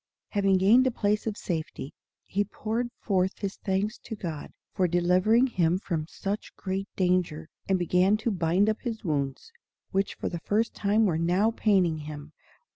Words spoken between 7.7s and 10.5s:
began to bind up his wounds, which for the